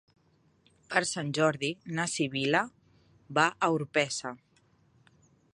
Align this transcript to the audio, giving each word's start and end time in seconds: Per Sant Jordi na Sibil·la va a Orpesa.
Per 0.93 1.03
Sant 1.09 1.29
Jordi 1.39 1.69
na 1.99 2.07
Sibil·la 2.15 2.63
va 3.39 3.47
a 3.69 3.73
Orpesa. 3.79 4.37